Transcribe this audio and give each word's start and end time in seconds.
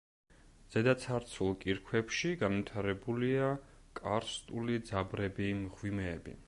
ზედაცარცულ 0.75 1.51
კირქვებში 1.65 2.33
განვითარებულია 2.45 3.53
კარსტული 4.01 4.83
ძაბრები, 4.91 5.57
მღვიმეები. 5.65 6.39